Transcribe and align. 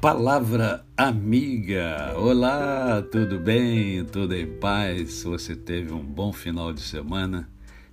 Palavra 0.00 0.86
amiga. 0.96 2.14
Olá, 2.16 3.02
tudo 3.02 3.36
bem? 3.36 4.04
Tudo 4.04 4.32
em 4.32 4.46
paz? 4.46 5.24
Você 5.24 5.56
teve 5.56 5.92
um 5.92 6.04
bom 6.04 6.32
final 6.32 6.72
de 6.72 6.82
semana? 6.82 7.48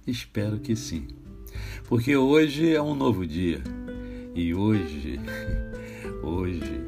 Espero 0.05 0.60
que 0.60 0.76
sim. 0.76 1.08
Porque 1.86 2.16
hoje 2.16 2.76
é 2.76 2.80
um 2.80 2.94
novo 2.94 3.26
dia. 3.26 3.60
E 4.36 4.54
hoje, 4.54 5.20
hoje 6.22 6.80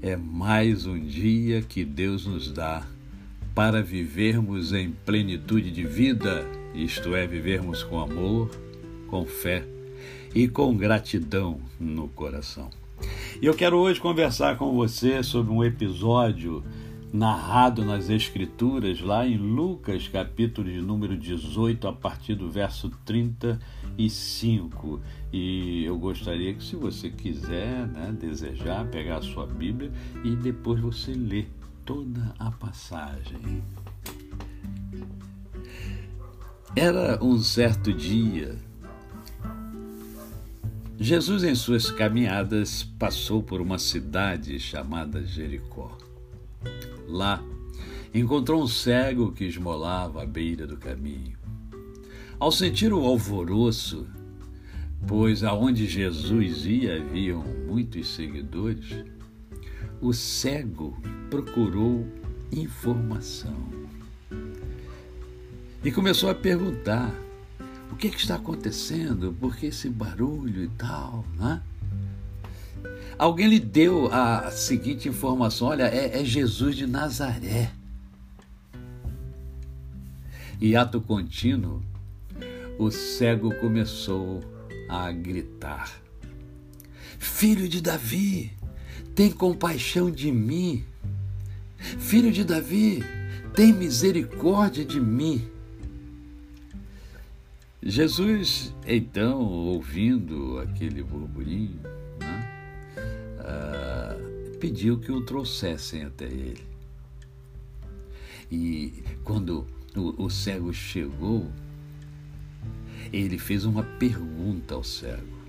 é 0.00 0.16
mais 0.16 0.86
um 0.86 0.98
dia 0.98 1.60
que 1.60 1.84
Deus 1.84 2.24
nos 2.24 2.50
dá 2.50 2.86
para 3.54 3.82
vivermos 3.82 4.72
em 4.72 4.92
plenitude 4.92 5.70
de 5.70 5.84
vida, 5.84 6.42
isto 6.74 7.14
é, 7.14 7.26
vivermos 7.26 7.82
com 7.82 8.00
amor, 8.00 8.50
com 9.08 9.26
fé 9.26 9.62
e 10.34 10.48
com 10.48 10.74
gratidão 10.74 11.60
no 11.78 12.08
coração. 12.08 12.81
E 13.42 13.46
eu 13.46 13.54
quero 13.54 13.76
hoje 13.76 14.00
conversar 14.00 14.56
com 14.56 14.72
você 14.72 15.20
sobre 15.20 15.52
um 15.52 15.64
episódio 15.64 16.62
narrado 17.12 17.84
nas 17.84 18.08
Escrituras, 18.08 19.00
lá 19.00 19.26
em 19.26 19.36
Lucas, 19.36 20.06
capítulo 20.06 20.70
de 20.70 20.80
número 20.80 21.16
18, 21.16 21.88
a 21.88 21.92
partir 21.92 22.36
do 22.36 22.48
verso 22.48 22.88
35. 23.04 25.00
E 25.32 25.84
eu 25.84 25.98
gostaria 25.98 26.54
que, 26.54 26.62
se 26.62 26.76
você 26.76 27.10
quiser, 27.10 27.88
né, 27.88 28.14
desejar, 28.16 28.86
pegar 28.86 29.16
a 29.16 29.22
sua 29.22 29.44
Bíblia 29.44 29.90
e 30.22 30.36
depois 30.36 30.80
você 30.80 31.10
ler 31.12 31.50
toda 31.84 32.32
a 32.38 32.48
passagem. 32.52 33.60
Era 36.76 37.18
um 37.20 37.40
certo 37.40 37.92
dia 37.92 38.56
Jesus, 41.02 41.42
em 41.42 41.52
suas 41.52 41.90
caminhadas, 41.90 42.84
passou 42.96 43.42
por 43.42 43.60
uma 43.60 43.76
cidade 43.76 44.60
chamada 44.60 45.26
Jericó. 45.26 45.98
Lá, 47.08 47.42
encontrou 48.14 48.62
um 48.62 48.68
cego 48.68 49.32
que 49.32 49.44
esmolava 49.44 50.22
à 50.22 50.26
beira 50.26 50.64
do 50.64 50.76
caminho. 50.76 51.36
Ao 52.38 52.52
sentir 52.52 52.92
o 52.92 53.04
alvoroço, 53.04 54.06
pois 55.04 55.42
aonde 55.42 55.88
Jesus 55.88 56.66
ia 56.66 56.98
haviam 56.98 57.42
muitos 57.66 58.14
seguidores, 58.14 59.04
o 60.00 60.12
cego 60.12 60.96
procurou 61.28 62.06
informação 62.52 63.56
e 65.82 65.90
começou 65.90 66.30
a 66.30 66.34
perguntar 66.34 67.12
que, 68.02 68.10
que 68.10 68.18
está 68.18 68.34
acontecendo? 68.34 69.32
Por 69.38 69.54
que 69.54 69.66
esse 69.66 69.88
barulho 69.88 70.64
e 70.64 70.68
tal, 70.70 71.24
né? 71.38 71.62
Alguém 73.16 73.46
lhe 73.46 73.60
deu 73.60 74.12
a 74.12 74.50
seguinte 74.50 75.08
informação: 75.08 75.68
olha, 75.68 75.84
é, 75.84 76.20
é 76.20 76.24
Jesus 76.24 76.74
de 76.74 76.84
Nazaré. 76.84 77.70
E 80.60 80.74
ato 80.74 81.00
contínuo, 81.00 81.80
o 82.76 82.90
cego 82.90 83.54
começou 83.60 84.40
a 84.88 85.12
gritar: 85.12 85.92
Filho 87.20 87.68
de 87.68 87.80
Davi, 87.80 88.50
tem 89.14 89.30
compaixão 89.30 90.10
de 90.10 90.32
mim. 90.32 90.84
Filho 91.78 92.32
de 92.32 92.42
Davi, 92.42 93.04
tem 93.54 93.72
misericórdia 93.72 94.84
de 94.84 95.00
mim. 95.00 95.48
Jesus, 97.84 98.72
então, 98.86 99.40
ouvindo 99.40 100.60
aquele 100.60 101.02
burburinho, 101.02 101.80
né, 102.20 102.48
uh, 103.40 104.56
pediu 104.58 105.00
que 105.00 105.10
o 105.10 105.20
trouxessem 105.24 106.04
até 106.04 106.26
ele. 106.26 106.62
E 108.48 109.02
quando 109.24 109.66
o, 109.96 110.26
o 110.26 110.30
cego 110.30 110.72
chegou, 110.72 111.50
ele 113.12 113.36
fez 113.36 113.64
uma 113.64 113.82
pergunta 113.82 114.74
ao 114.74 114.84
cego. 114.84 115.42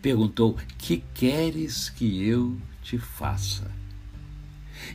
Perguntou: 0.00 0.56
Que 0.76 1.04
queres 1.14 1.88
que 1.88 2.26
eu 2.26 2.56
te 2.82 2.98
faça? 2.98 3.70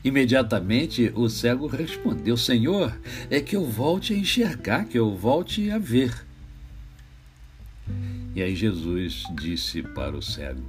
Imediatamente 0.03 1.11
o 1.15 1.29
cego 1.29 1.67
respondeu: 1.67 2.37
Senhor, 2.37 2.97
é 3.29 3.39
que 3.39 3.55
eu 3.55 3.65
volte 3.65 4.13
a 4.13 4.17
enxergar, 4.17 4.85
que 4.85 4.97
eu 4.97 5.15
volte 5.15 5.69
a 5.71 5.77
ver. 5.77 6.25
E 8.35 8.41
aí 8.41 8.55
Jesus 8.55 9.23
disse 9.35 9.81
para 9.81 10.15
o 10.15 10.21
cego: 10.21 10.63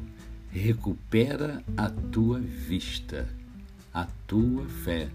Recupera 0.51 1.63
a 1.77 1.91
tua 1.91 2.41
vista, 2.41 3.29
a 3.93 4.07
tua 4.27 4.65
fé 4.67 5.09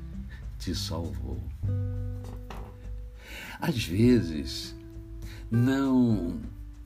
te 0.59 0.75
salvou. 0.75 1.41
Às 3.59 3.83
vezes, 3.85 4.75
não 5.49 6.39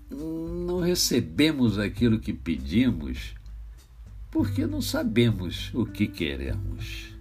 não 0.09 0.79
recebemos 0.79 1.77
aquilo 1.77 2.17
que 2.17 2.31
pedimos 2.31 3.35
porque 4.31 4.65
não 4.65 4.81
sabemos 4.81 5.71
o 5.73 5.85
que 5.85 6.07
queremos. 6.07 7.16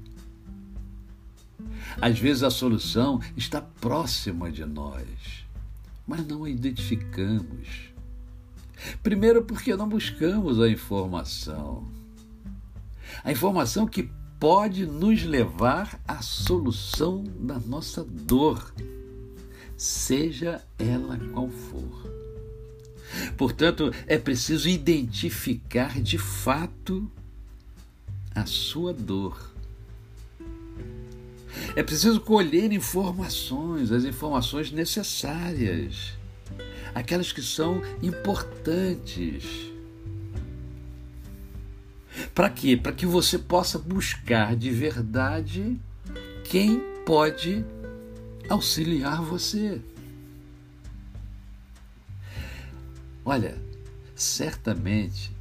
Às 2.00 2.18
vezes 2.18 2.42
a 2.42 2.50
solução 2.50 3.20
está 3.36 3.60
próxima 3.60 4.50
de 4.50 4.64
nós, 4.64 5.06
mas 6.06 6.26
não 6.26 6.44
a 6.44 6.50
identificamos. 6.50 7.90
Primeiro, 9.02 9.42
porque 9.42 9.74
não 9.74 9.88
buscamos 9.88 10.60
a 10.60 10.68
informação. 10.68 11.84
A 13.24 13.32
informação 13.32 13.86
que 13.86 14.10
pode 14.38 14.84
nos 14.86 15.24
levar 15.24 16.00
à 16.06 16.20
solução 16.20 17.24
da 17.24 17.58
nossa 17.58 18.04
dor, 18.04 18.72
seja 19.76 20.62
ela 20.78 21.18
qual 21.32 21.48
for. 21.48 22.16
Portanto, 23.36 23.92
é 24.06 24.18
preciso 24.18 24.68
identificar 24.68 26.00
de 26.00 26.18
fato 26.18 27.10
a 28.34 28.44
sua 28.44 28.92
dor. 28.92 29.55
É 31.74 31.82
preciso 31.82 32.20
colher 32.20 32.72
informações, 32.72 33.92
as 33.92 34.04
informações 34.04 34.70
necessárias, 34.70 36.14
aquelas 36.94 37.32
que 37.32 37.42
são 37.42 37.82
importantes. 38.02 39.44
Para 42.34 42.48
quê? 42.48 42.76
Para 42.76 42.92
que 42.92 43.06
você 43.06 43.38
possa 43.38 43.78
buscar 43.78 44.56
de 44.56 44.70
verdade 44.70 45.78
quem 46.44 46.80
pode 47.04 47.64
auxiliar 48.48 49.22
você. 49.22 49.80
Olha, 53.24 53.58
certamente 54.14 55.32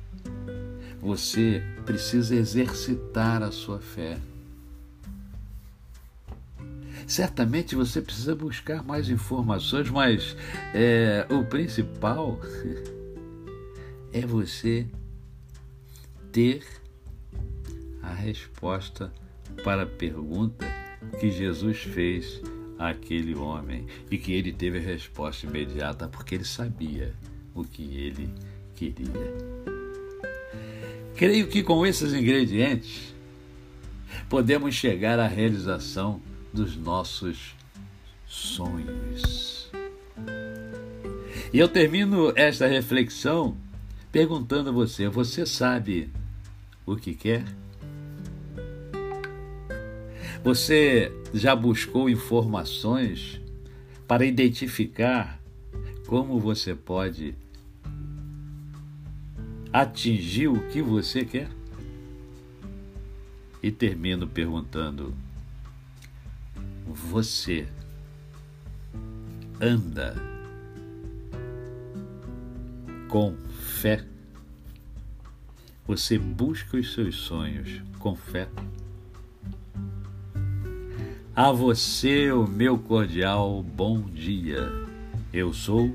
você 1.01 1.63
precisa 1.85 2.35
exercitar 2.35 3.43
a 3.43 3.51
sua 3.51 3.79
fé. 3.79 4.17
Certamente 7.07 7.75
você 7.75 8.01
precisa 8.01 8.35
buscar 8.35 8.83
mais 8.83 9.09
informações, 9.09 9.89
mas 9.89 10.35
é, 10.73 11.25
o 11.29 11.45
principal 11.45 12.39
é 14.11 14.21
você 14.21 14.87
ter 16.31 16.63
a 18.01 18.13
resposta 18.13 19.11
para 19.63 19.83
a 19.83 19.87
pergunta 19.87 20.65
que 21.19 21.31
Jesus 21.31 21.77
fez 21.79 22.41
àquele 22.77 23.35
homem 23.35 23.85
e 24.09 24.17
que 24.17 24.33
ele 24.33 24.51
teve 24.51 24.79
a 24.79 24.81
resposta 24.81 25.45
imediata 25.45 26.07
porque 26.07 26.35
ele 26.35 26.43
sabia 26.43 27.13
o 27.53 27.63
que 27.63 27.83
ele 27.83 28.29
queria. 28.75 29.55
Creio 31.15 31.47
que 31.47 31.63
com 31.63 31.85
esses 31.85 32.13
ingredientes 32.13 33.13
podemos 34.27 34.75
chegar 34.75 35.19
à 35.19 35.27
realização 35.27 36.21
dos 36.55 36.77
nossos 36.77 37.53
sonhos. 38.25 39.69
E 41.53 41.59
eu 41.59 41.67
termino 41.67 42.31
esta 42.33 42.65
reflexão 42.65 43.57
perguntando 44.09 44.69
a 44.69 44.73
você: 44.73 45.09
você 45.09 45.45
sabe 45.45 46.09
o 46.85 46.95
que 46.95 47.13
quer? 47.13 47.43
Você 50.43 51.11
já 51.33 51.55
buscou 51.55 52.09
informações 52.09 53.41
para 54.07 54.25
identificar 54.25 55.41
como 56.07 56.39
você 56.39 56.73
pode 56.73 57.35
atingir 59.73 60.47
o 60.47 60.67
que 60.69 60.81
você 60.81 61.25
quer? 61.25 61.49
E 63.61 63.71
termino 63.71 64.25
perguntando: 64.27 65.13
você 66.95 67.67
anda 69.59 70.15
com 73.09 73.35
fé? 73.79 74.03
Você 75.85 76.17
busca 76.17 76.77
os 76.77 76.93
seus 76.93 77.15
sonhos 77.15 77.81
com 77.99 78.15
fé? 78.15 78.47
A 81.35 81.51
você, 81.51 82.31
o 82.31 82.47
meu 82.47 82.79
cordial 82.79 83.61
bom 83.61 84.01
dia. 84.01 84.71
Eu 85.33 85.53
sou 85.53 85.93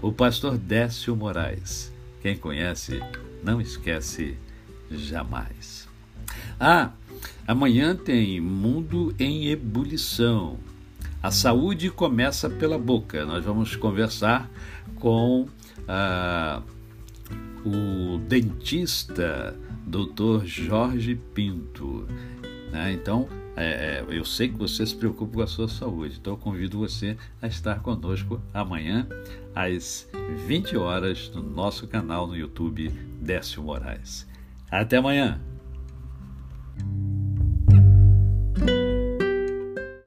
o 0.00 0.10
pastor 0.10 0.56
Décio 0.56 1.14
Moraes. 1.14 1.92
Quem 2.22 2.36
conhece, 2.36 3.00
não 3.44 3.60
esquece 3.60 4.36
jamais. 4.90 5.86
Ah, 6.58 6.92
amanhã 7.46 7.94
tem 7.94 8.40
Mundo 8.40 9.14
em 9.18 9.48
Ebulição. 9.48 10.58
A 11.22 11.30
saúde 11.30 11.90
começa 11.90 12.48
pela 12.48 12.78
boca. 12.78 13.24
Nós 13.24 13.44
vamos 13.44 13.76
conversar 13.76 14.50
com. 14.96 15.46
Ah, 15.86 16.62
o 17.64 18.18
dentista 18.18 19.56
Dr. 19.86 20.44
Jorge 20.44 21.14
Pinto. 21.34 22.06
Né? 22.70 22.92
Então, 22.92 23.28
é, 23.56 24.04
é, 24.08 24.16
eu 24.16 24.24
sei 24.24 24.48
que 24.48 24.56
você 24.56 24.86
se 24.86 24.94
preocupa 24.94 25.34
com 25.34 25.42
a 25.42 25.46
sua 25.46 25.68
saúde, 25.68 26.18
então 26.20 26.34
eu 26.34 26.36
convido 26.36 26.78
você 26.78 27.16
a 27.42 27.46
estar 27.46 27.80
conosco 27.80 28.40
amanhã 28.54 29.06
às 29.54 30.08
20 30.46 30.76
horas 30.76 31.30
no 31.34 31.42
nosso 31.42 31.86
canal 31.88 32.26
no 32.26 32.36
YouTube 32.36 32.88
Décio 33.20 33.62
Moraes. 33.62 34.26
Até 34.70 34.98
amanhã! 34.98 35.40